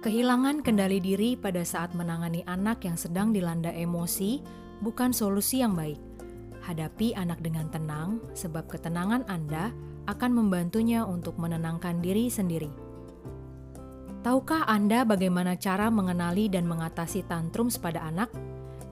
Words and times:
Kehilangan 0.00 0.64
kendali 0.64 0.96
diri 0.96 1.36
pada 1.36 1.60
saat 1.60 1.92
menangani 1.92 2.40
anak 2.48 2.88
yang 2.88 2.96
sedang 2.96 3.36
dilanda 3.36 3.68
emosi 3.68 4.40
bukan 4.80 5.12
solusi 5.12 5.60
yang 5.60 5.76
baik. 5.76 6.00
Hadapi 6.64 7.12
anak 7.12 7.44
dengan 7.44 7.68
tenang, 7.68 8.16
sebab 8.32 8.64
ketenangan 8.64 9.28
Anda 9.28 9.68
akan 10.08 10.32
membantunya 10.32 11.04
untuk 11.04 11.36
menenangkan 11.36 12.00
diri 12.00 12.32
sendiri. 12.32 12.72
Tahukah 14.24 14.64
Anda 14.64 15.04
bagaimana 15.04 15.60
cara 15.60 15.92
mengenali 15.92 16.48
dan 16.48 16.64
mengatasi 16.64 17.28
tantrums 17.28 17.76
pada 17.76 18.00
anak? 18.00 18.32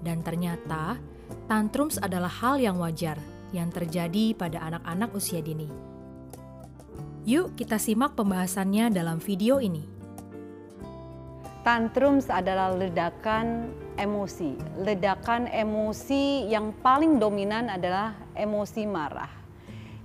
Dan 0.04 0.20
ternyata, 0.20 1.00
tantrums 1.48 1.96
adalah 1.96 2.28
hal 2.28 2.60
yang 2.60 2.76
wajar 2.84 3.16
yang 3.56 3.72
terjadi 3.72 4.36
pada 4.36 4.60
anak-anak 4.60 5.16
usia 5.16 5.40
dini. 5.40 5.72
Yuk, 7.24 7.56
kita 7.56 7.80
simak 7.80 8.12
pembahasannya 8.12 8.92
dalam 8.92 9.24
video 9.24 9.56
ini. 9.56 9.97
Tantrums 11.66 12.30
adalah 12.30 12.70
ledakan 12.72 13.74
emosi. 13.98 14.54
Ledakan 14.78 15.50
emosi 15.50 16.46
yang 16.46 16.70
paling 16.80 17.18
dominan 17.18 17.66
adalah 17.66 18.14
emosi 18.38 18.86
marah. 18.86 19.30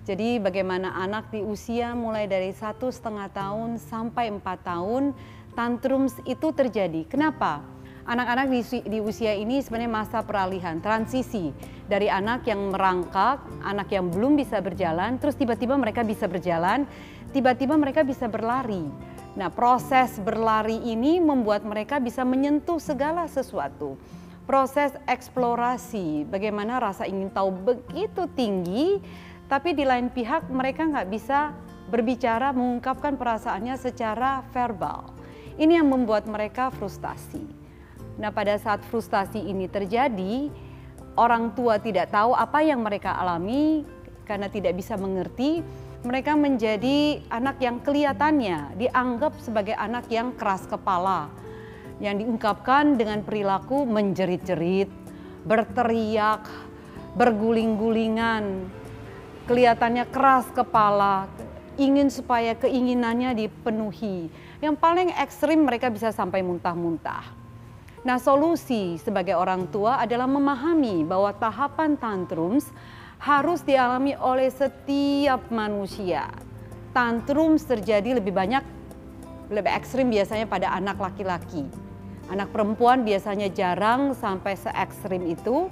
Jadi 0.04 0.36
bagaimana 0.42 0.92
anak 1.00 1.32
di 1.32 1.40
usia 1.40 1.96
mulai 1.96 2.28
dari 2.28 2.52
satu 2.52 2.92
setengah 2.92 3.32
tahun 3.32 3.80
sampai 3.80 4.36
empat 4.36 4.68
tahun, 4.68 5.16
tantrums 5.56 6.20
itu 6.28 6.52
terjadi. 6.52 7.08
Kenapa? 7.08 7.64
Anak-anak 8.04 8.52
di, 8.52 8.62
di 8.84 9.00
usia 9.00 9.32
ini 9.32 9.64
sebenarnya 9.64 9.92
masa 9.92 10.20
peralihan, 10.28 10.84
transisi 10.84 11.56
dari 11.88 12.12
anak 12.12 12.44
yang 12.48 12.76
merangkak, 12.76 13.40
anak 13.64 13.88
yang 13.96 14.12
belum 14.12 14.36
bisa 14.36 14.60
berjalan, 14.60 15.16
terus 15.24 15.40
tiba-tiba 15.40 15.80
mereka 15.80 16.04
bisa 16.04 16.28
berjalan, 16.28 16.84
tiba-tiba 17.32 17.80
mereka 17.80 18.04
bisa 18.04 18.28
berlari 18.28 18.84
Nah, 19.34 19.50
proses 19.50 20.22
berlari 20.22 20.78
ini 20.78 21.18
membuat 21.18 21.66
mereka 21.66 21.98
bisa 21.98 22.22
menyentuh 22.22 22.78
segala 22.78 23.26
sesuatu. 23.26 23.98
Proses 24.46 24.94
eksplorasi, 25.10 26.30
bagaimana 26.30 26.78
rasa 26.78 27.10
ingin 27.10 27.34
tahu 27.34 27.50
begitu 27.50 28.30
tinggi, 28.38 29.02
tapi 29.50 29.74
di 29.74 29.88
lain 29.88 30.14
pihak 30.14 30.52
mereka 30.54 30.86
nggak 30.86 31.10
bisa 31.10 31.56
berbicara, 31.90 32.54
mengungkapkan 32.54 33.18
perasaannya 33.18 33.74
secara 33.80 34.46
verbal. 34.54 35.10
Ini 35.58 35.82
yang 35.82 35.90
membuat 35.90 36.30
mereka 36.30 36.70
frustasi. 36.70 37.63
Nah, 38.18 38.30
pada 38.30 38.54
saat 38.62 38.86
frustasi 38.86 39.42
ini 39.42 39.66
terjadi, 39.66 40.50
orang 41.18 41.54
tua 41.58 41.82
tidak 41.82 42.14
tahu 42.14 42.38
apa 42.38 42.62
yang 42.62 42.86
mereka 42.86 43.18
alami 43.18 43.86
karena 44.26 44.48
tidak 44.50 44.78
bisa 44.78 44.94
mengerti, 44.98 45.66
mereka 46.04 46.36
menjadi 46.36 47.24
anak 47.32 47.64
yang 47.64 47.80
kelihatannya 47.80 48.76
dianggap 48.76 49.40
sebagai 49.40 49.74
anak 49.80 50.06
yang 50.12 50.36
keras 50.36 50.68
kepala, 50.68 51.32
yang 52.04 52.20
diungkapkan 52.20 53.00
dengan 53.00 53.24
perilaku 53.24 53.88
menjerit-jerit, 53.88 54.92
berteriak, 55.48 56.44
berguling-gulingan, 57.16 58.68
kelihatannya 59.48 60.06
keras 60.12 60.48
kepala, 60.52 61.32
ingin 61.80 62.12
supaya 62.12 62.54
keinginannya 62.58 63.34
dipenuhi. 63.48 64.28
Yang 64.60 64.76
paling 64.80 65.10
ekstrim 65.18 65.64
mereka 65.66 65.88
bisa 65.88 66.12
sampai 66.12 66.44
muntah-muntah. 66.44 67.43
Nah, 68.04 68.20
solusi 68.20 69.00
sebagai 69.00 69.32
orang 69.40 69.72
tua 69.72 69.96
adalah 69.96 70.28
memahami 70.28 71.08
bahwa 71.08 71.32
tahapan 71.40 71.96
tantrums 71.96 72.68
harus 73.24 73.64
dialami 73.64 74.12
oleh 74.20 74.52
setiap 74.52 75.48
manusia. 75.48 76.28
Tantrum 76.92 77.56
terjadi 77.56 78.20
lebih 78.20 78.36
banyak, 78.36 78.60
lebih 79.48 79.72
ekstrim 79.72 80.12
biasanya 80.12 80.52
pada 80.52 80.76
anak 80.76 81.00
laki-laki. 81.00 81.64
Anak 82.28 82.52
perempuan 82.52 83.08
biasanya 83.08 83.48
jarang 83.48 84.12
sampai 84.12 84.60
se 84.60 84.68
ekstrim 84.76 85.24
itu. 85.24 85.72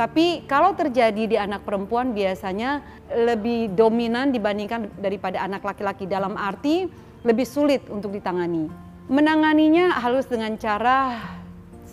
Tapi 0.00 0.48
kalau 0.48 0.72
terjadi 0.72 1.28
di 1.28 1.36
anak 1.36 1.68
perempuan 1.68 2.16
biasanya 2.16 2.80
lebih 3.12 3.76
dominan 3.76 4.32
dibandingkan 4.32 4.96
daripada 4.96 5.44
anak 5.44 5.60
laki-laki 5.60 6.08
dalam 6.08 6.40
arti 6.40 6.88
lebih 7.20 7.44
sulit 7.44 7.84
untuk 7.92 8.16
ditangani. 8.16 8.68
Menanganinya 9.12 9.92
halus 10.00 10.24
dengan 10.24 10.56
cara 10.56 11.20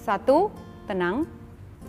satu, 0.03 0.51
tenang, 0.83 1.23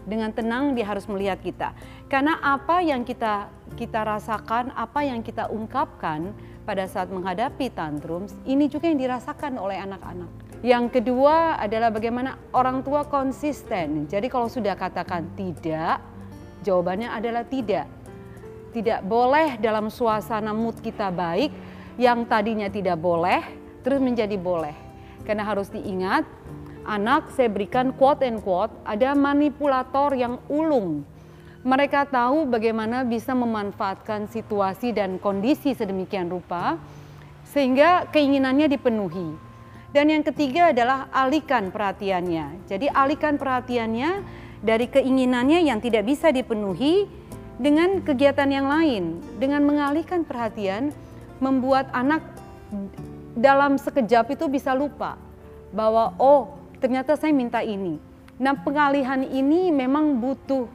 dengan 0.06 0.30
tenang 0.30 0.76
dia 0.76 0.86
harus 0.86 1.08
melihat 1.10 1.41
kita. 1.42 1.75
Karena 2.06 2.38
apa 2.38 2.78
yang 2.84 3.02
kita 3.02 3.50
kita 3.75 4.06
rasakan, 4.06 4.70
apa 4.76 5.02
yang 5.02 5.25
kita 5.25 5.50
ungkapkan 5.50 6.30
pada 6.62 6.86
saat 6.86 7.10
menghadapi 7.10 7.74
tantrums, 7.74 8.32
ini 8.47 8.70
juga 8.70 8.86
yang 8.88 9.00
dirasakan 9.00 9.58
oleh 9.58 9.82
anak-anak. 9.82 10.30
Yang 10.64 11.00
kedua 11.00 11.60
adalah 11.60 11.92
bagaimana 11.92 12.41
orang 12.56 12.80
tua 12.80 13.04
konsisten. 13.04 14.08
Jadi 14.08 14.32
kalau 14.32 14.48
sudah 14.48 14.72
katakan 14.72 15.28
tidak, 15.36 16.00
jawabannya 16.64 17.12
adalah 17.12 17.44
tidak. 17.44 17.84
Tidak 18.72 19.04
boleh 19.04 19.60
dalam 19.60 19.92
suasana 19.92 20.56
mood 20.56 20.80
kita 20.80 21.12
baik, 21.12 21.53
yang 22.00 22.24
tadinya 22.24 22.66
tidak 22.72 22.97
boleh, 22.97 23.44
terus 23.84 24.00
menjadi 24.00 24.34
boleh. 24.41 24.72
Karena 25.28 25.44
harus 25.44 25.69
diingat, 25.69 26.24
anak 26.84 27.33
saya 27.33 27.49
berikan 27.49 27.93
quote 27.97 28.25
and 28.25 28.41
quote, 28.45 28.72
ada 28.84 29.17
manipulator 29.17 30.12
yang 30.17 30.41
ulung. 30.49 31.05
Mereka 31.65 32.12
tahu 32.12 32.45
bagaimana 32.45 33.09
bisa 33.09 33.33
memanfaatkan 33.33 34.28
situasi 34.28 34.93
dan 34.93 35.17
kondisi 35.17 35.72
sedemikian 35.72 36.28
rupa 36.28 36.77
sehingga 37.49 38.05
keinginannya 38.12 38.69
dipenuhi. 38.69 39.33
Dan 39.95 40.11
yang 40.12 40.27
ketiga 40.27 40.75
adalah 40.75 41.09
alihkan 41.15 41.72
perhatiannya. 41.72 42.69
Jadi 42.69 42.91
alihkan 42.91 43.41
perhatiannya 43.41 44.27
dari 44.61 44.91
keinginannya 44.91 45.65
yang 45.65 45.78
tidak 45.81 46.05
bisa 46.05 46.34
dipenuhi 46.34 47.06
dengan 47.56 48.03
kegiatan 48.03 48.51
yang 48.51 48.66
lain. 48.66 49.22
Dengan 49.39 49.62
mengalihkan 49.65 50.27
perhatian 50.27 50.91
membuat 51.39 51.89
anak 51.95 52.21
dalam 53.39 53.78
sekejap 53.78 54.34
itu 54.34 54.51
bisa 54.51 54.75
lupa 54.75 55.15
bahwa 55.75 56.15
oh 56.19 56.63
ternyata 56.84 57.17
saya 57.17 57.33
minta 57.33 57.65
ini. 57.65 57.97
Nah 58.37 58.53
pengalihan 58.61 59.25
ini 59.25 59.72
memang 59.72 60.21
butuh 60.21 60.69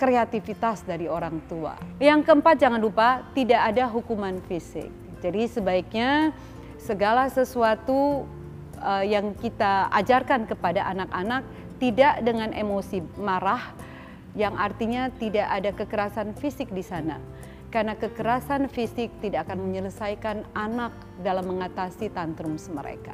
kreativitas 0.00 0.80
dari 0.80 1.04
orang 1.04 1.44
tua. 1.44 1.76
Yang 2.00 2.24
keempat 2.24 2.56
jangan 2.56 2.80
lupa 2.80 3.20
tidak 3.36 3.60
ada 3.68 3.84
hukuman 3.92 4.40
fisik. 4.48 4.88
Jadi 5.20 5.44
sebaiknya 5.44 6.32
segala 6.80 7.28
sesuatu 7.28 8.24
uh, 8.80 9.04
yang 9.04 9.36
kita 9.36 9.92
ajarkan 9.92 10.48
kepada 10.48 10.88
anak-anak 10.88 11.44
tidak 11.76 12.24
dengan 12.24 12.56
emosi 12.56 13.04
marah 13.20 13.76
yang 14.32 14.56
artinya 14.56 15.12
tidak 15.20 15.52
ada 15.52 15.70
kekerasan 15.76 16.32
fisik 16.32 16.72
di 16.72 16.80
sana. 16.80 17.20
Karena 17.68 17.92
kekerasan 17.92 18.72
fisik 18.72 19.12
tidak 19.20 19.52
akan 19.52 19.68
menyelesaikan 19.68 20.48
anak 20.56 20.96
dalam 21.20 21.44
mengatasi 21.44 22.08
tantrums 22.08 22.72
mereka. 22.72 23.12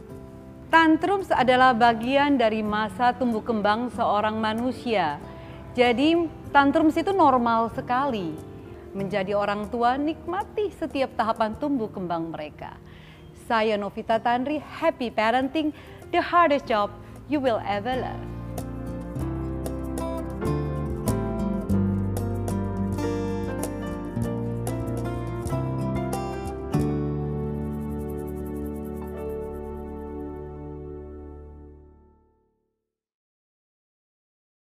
Tantrums 0.70 1.26
adalah 1.34 1.75
bagian 1.75 2.38
dari 2.38 2.62
masa 2.62 3.10
tumbuh 3.10 3.42
kembang 3.42 3.91
seorang 3.91 4.38
manusia. 4.38 5.19
Jadi 5.75 6.31
tantrums 6.54 6.94
itu 6.94 7.10
normal 7.10 7.75
sekali. 7.75 8.38
Menjadi 8.94 9.34
orang 9.34 9.66
tua 9.66 9.98
nikmati 9.98 10.70
setiap 10.70 11.19
tahapan 11.19 11.59
tumbuh 11.59 11.91
kembang 11.91 12.30
mereka. 12.30 12.78
Saya 13.50 13.75
Novita 13.75 14.22
Tandri, 14.22 14.62
happy 14.62 15.10
parenting, 15.10 15.75
the 16.14 16.22
hardest 16.22 16.70
job 16.70 16.94
you 17.26 17.42
will 17.42 17.59
ever 17.66 17.98
learn. 17.98 18.40